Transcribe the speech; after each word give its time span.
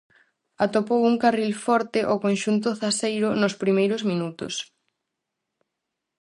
Atopou 0.65 1.01
un 1.11 1.15
Carril 1.23 1.51
forte 1.65 1.99
o 2.13 2.15
conxunto 2.25 2.69
zaseiro 2.81 3.29
nos 3.41 3.57
primeiros 3.63 4.01
minutos. 4.09 4.53